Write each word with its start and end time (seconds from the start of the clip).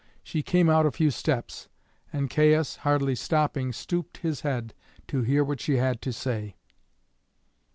She 0.23 0.41
came 0.41 0.67
out 0.67 0.87
a 0.87 0.91
few 0.91 1.11
steps, 1.11 1.67
and 2.11 2.27
Caius, 2.27 2.77
hardly 2.77 3.13
stopping, 3.13 3.71
stooped 3.71 4.17
his 4.17 4.41
head 4.41 4.73
to 5.09 5.21
hear 5.21 5.43
what 5.43 5.61
she 5.61 5.77
had 5.77 6.01
to 6.01 6.11
say. 6.11 6.55